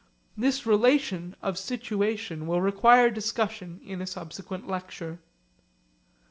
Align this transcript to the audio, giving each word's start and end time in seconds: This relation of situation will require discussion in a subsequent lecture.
This 0.35 0.65
relation 0.65 1.35
of 1.43 1.59
situation 1.59 2.47
will 2.47 2.59
require 2.59 3.11
discussion 3.11 3.79
in 3.85 4.01
a 4.01 4.07
subsequent 4.07 4.67
lecture. 4.67 5.19